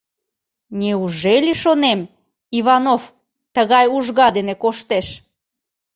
[0.79, 1.99] Неужели, шонем,
[2.59, 3.03] Иванов
[3.55, 5.07] тыгай ужга дене коштеш?